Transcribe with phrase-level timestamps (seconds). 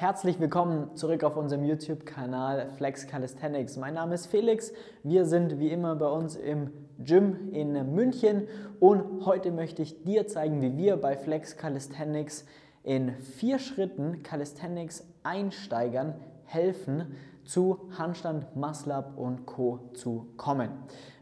[0.00, 3.76] Herzlich willkommen zurück auf unserem YouTube-Kanal Flex Calisthenics.
[3.76, 4.72] Mein Name ist Felix.
[5.02, 8.46] Wir sind wie immer bei uns im Gym in München
[8.78, 12.46] und heute möchte ich dir zeigen, wie wir bei Flex Calisthenics
[12.84, 19.80] in vier Schritten Calisthenics Einsteigern helfen, zu Handstand, Muscle-Up und Co.
[19.94, 20.68] zu kommen.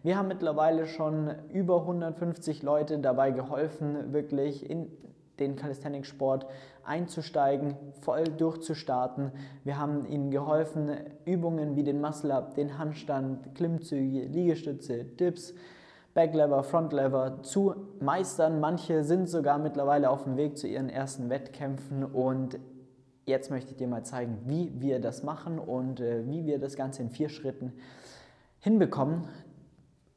[0.02, 4.90] Wir haben mittlerweile schon über 150 Leute dabei geholfen, wirklich in
[5.38, 6.46] den Calisthenics-Sport
[6.86, 9.32] einzusteigen, voll durchzustarten.
[9.64, 10.90] Wir haben ihnen geholfen,
[11.24, 15.54] Übungen wie den Muscle-Up, den Handstand, Klimmzüge, Liegestütze, Dips,
[16.14, 18.60] Backlever, Frontlever zu meistern.
[18.60, 22.58] Manche sind sogar mittlerweile auf dem Weg zu ihren ersten Wettkämpfen und
[23.28, 26.76] Jetzt möchte ich dir mal zeigen, wie wir das machen und äh, wie wir das
[26.76, 27.72] Ganze in vier Schritten
[28.60, 29.24] hinbekommen,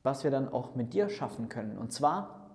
[0.04, 1.80] was wir dann auch mit dir schaffen können.
[1.80, 2.52] Und zwar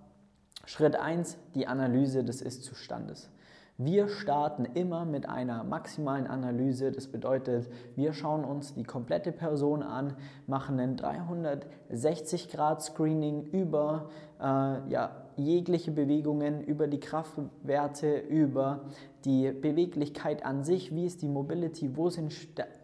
[0.63, 3.29] Schritt 1, die Analyse des Ist-Zustandes.
[3.77, 6.93] Wir starten immer mit einer maximalen Analyse.
[6.93, 10.13] Das bedeutet, wir schauen uns die komplette Person an,
[10.47, 14.07] machen ein 360-Grad-Screening über
[14.39, 18.85] äh, ja, jegliche Bewegungen, über die Kraftwerte, über
[19.25, 22.33] die Beweglichkeit an sich, wie ist die Mobility, wo sind,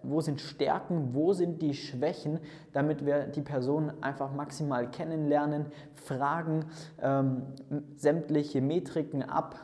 [0.04, 2.42] wo sind Stärken, wo sind die Schwächen,
[2.74, 6.66] damit wir die Person einfach maximal kennenlernen, fragen
[7.02, 7.44] ähm,
[7.96, 9.56] sämtliche Metriken ab,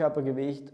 [0.00, 0.72] Körpergewicht,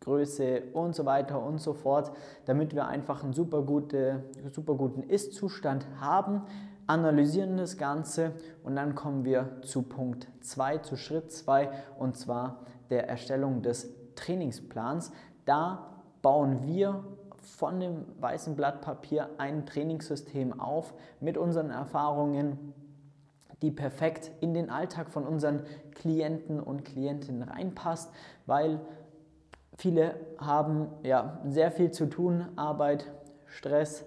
[0.00, 2.12] Größe und so weiter und so fort,
[2.44, 6.42] damit wir einfach einen super, gute, super guten Ist-Zustand haben,
[6.86, 12.66] analysieren das Ganze und dann kommen wir zu Punkt 2, zu Schritt 2 und zwar
[12.90, 15.12] der Erstellung des Trainingsplans.
[15.46, 17.04] Da bauen wir
[17.38, 22.74] von dem weißen Blatt Papier ein Trainingssystem auf mit unseren Erfahrungen,
[23.62, 25.62] die perfekt in den Alltag von unseren
[25.94, 28.12] Klienten und Klientinnen reinpasst,
[28.46, 28.80] weil
[29.76, 33.06] viele haben ja sehr viel zu tun, Arbeit,
[33.46, 34.04] Stress,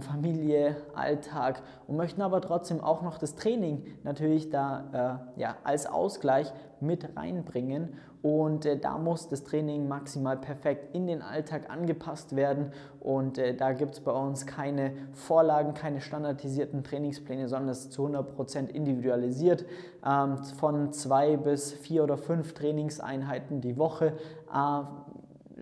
[0.00, 5.86] Familie, Alltag und möchten aber trotzdem auch noch das Training natürlich da äh, ja, als
[5.86, 7.90] Ausgleich mit reinbringen.
[8.22, 12.72] Und äh, da muss das Training maximal perfekt in den Alltag angepasst werden.
[13.00, 17.92] Und äh, da gibt es bei uns keine Vorlagen, keine standardisierten Trainingspläne, sondern es ist
[17.92, 19.64] zu 100% individualisiert.
[20.04, 24.12] Ähm, von zwei bis vier oder fünf Trainingseinheiten die Woche
[24.52, 24.82] äh,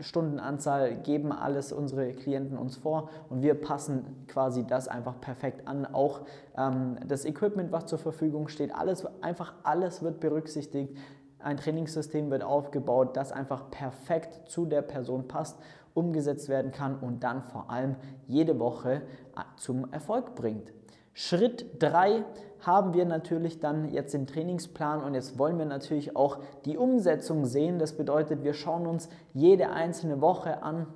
[0.00, 5.86] Stundenanzahl geben alles unsere Klienten uns vor und wir passen quasi das einfach perfekt an.
[5.86, 6.22] Auch
[6.56, 10.96] ähm, das Equipment, was zur Verfügung steht, alles, einfach alles wird berücksichtigt.
[11.40, 15.58] Ein Trainingssystem wird aufgebaut, das einfach perfekt zu der Person passt,
[15.94, 19.02] umgesetzt werden kann und dann vor allem jede Woche
[19.36, 20.72] äh, zum Erfolg bringt.
[21.20, 22.24] Schritt 3
[22.60, 27.44] haben wir natürlich dann jetzt den Trainingsplan und jetzt wollen wir natürlich auch die Umsetzung
[27.44, 27.80] sehen.
[27.80, 30.86] Das bedeutet, wir schauen uns jede einzelne Woche an,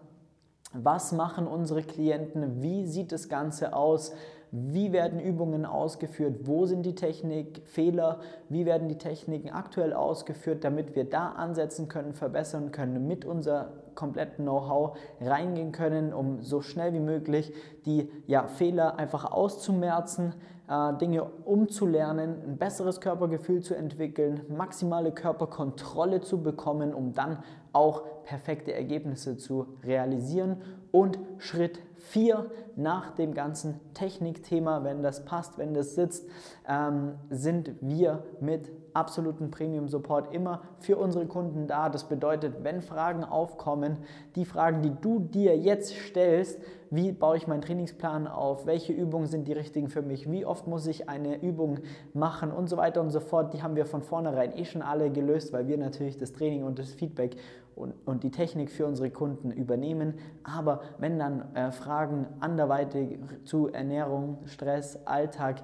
[0.73, 4.13] was machen unsere Klienten, wie sieht das Ganze aus,
[4.55, 8.21] wie werden Übungen ausgeführt, wo sind die Technikfehler,
[8.51, 13.73] wie werden die Techniken aktuell ausgeführt, damit wir da ansetzen können, verbessern können, mit unser
[13.95, 17.55] kompletten Know-how reingehen können, um so schnell wie möglich
[17.87, 20.35] die ja, Fehler einfach auszumerzen,
[20.69, 27.39] äh, Dinge umzulernen, ein besseres Körpergefühl zu entwickeln, maximale Körperkontrolle zu bekommen, um dann
[27.73, 30.59] auch perfekte Ergebnisse zu realisieren.
[30.91, 36.29] Und Schritt 4 nach dem ganzen Technikthema, wenn das passt, wenn das sitzt,
[36.69, 41.89] ähm, sind wir mit absoluten Premium-Support immer für unsere Kunden da.
[41.89, 43.99] Das bedeutet, wenn Fragen aufkommen,
[44.37, 46.61] die Fragen, die du dir jetzt stellst,
[46.91, 50.67] wie baue ich meinen Trainingsplan auf, welche Übungen sind die richtigen für mich, wie oft
[50.67, 51.79] muss ich eine Übung
[52.13, 55.11] machen und so weiter und so fort, die haben wir von vornherein eh schon alle
[55.11, 57.37] gelöst, weil wir natürlich das Training und das Feedback
[57.75, 60.15] und, und die Technik für unsere Kunden übernehmen.
[60.45, 65.63] Aber wenn dann äh, Fragen anderweitig zu Ernährung, Stress, Alltag,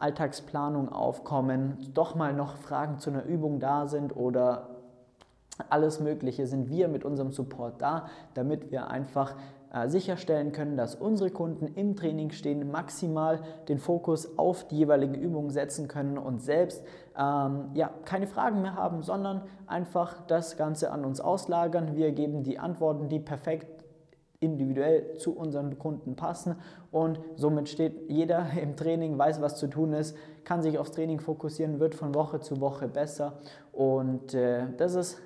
[0.00, 4.68] Alltagsplanung aufkommen, doch mal noch Fragen zu einer Übung da sind oder
[5.68, 9.34] alles Mögliche, sind wir mit unserem Support da, damit wir einfach
[9.72, 15.14] äh, sicherstellen können, dass unsere Kunden im Training stehen, maximal den Fokus auf die jeweiligen
[15.14, 16.84] Übungen setzen können und selbst
[17.18, 21.96] ähm, ja, keine Fragen mehr haben, sondern einfach das Ganze an uns auslagern.
[21.96, 23.83] Wir geben die Antworten, die perfekt
[24.44, 26.56] individuell zu unseren Kunden passen.
[26.90, 31.20] Und somit steht jeder im Training, weiß, was zu tun ist, kann sich aufs Training
[31.20, 33.34] fokussieren, wird von Woche zu Woche besser.
[33.72, 35.18] Und äh, das ist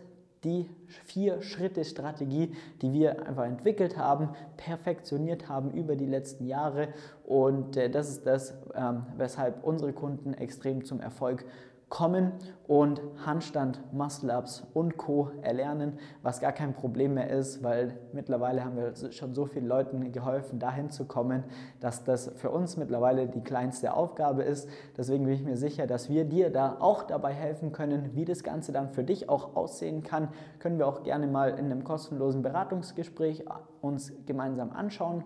[0.44, 0.70] die
[1.04, 6.88] vier Schritte Strategie, die wir einfach entwickelt haben, perfektioniert haben über die letzten Jahre.
[7.24, 11.44] Und äh, das ist das, ähm, weshalb unsere Kunden extrem zum Erfolg
[11.88, 12.32] kommen
[12.66, 15.30] und Handstand, Muscle-Ups und Co.
[15.40, 20.12] erlernen, was gar kein Problem mehr ist, weil mittlerweile haben wir schon so vielen Leuten
[20.12, 21.44] geholfen, dahin zu kommen,
[21.80, 24.68] dass das für uns mittlerweile die kleinste Aufgabe ist.
[24.98, 28.42] Deswegen bin ich mir sicher, dass wir dir da auch dabei helfen können, wie das
[28.42, 30.28] Ganze dann für dich auch aussehen kann.
[30.58, 33.44] Können wir auch gerne mal in einem kostenlosen Beratungsgespräch
[33.80, 35.24] uns gemeinsam anschauen.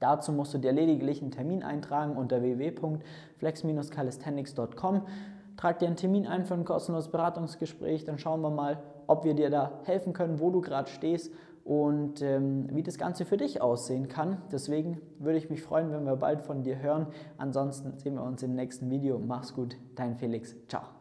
[0.00, 5.02] Dazu musst du dir lediglich einen Termin eintragen unter www.flex-calisthenics.com.
[5.56, 9.34] Trag dir einen Termin ein für ein kostenloses Beratungsgespräch, dann schauen wir mal, ob wir
[9.34, 11.32] dir da helfen können, wo du gerade stehst
[11.64, 14.42] und ähm, wie das Ganze für dich aussehen kann.
[14.52, 17.06] Deswegen würde ich mich freuen, wenn wir bald von dir hören.
[17.38, 19.18] Ansonsten sehen wir uns im nächsten Video.
[19.18, 20.54] Mach's gut, dein Felix.
[20.68, 20.93] Ciao.